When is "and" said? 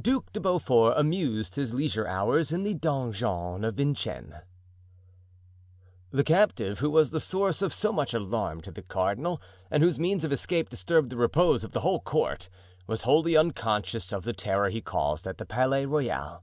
9.70-9.84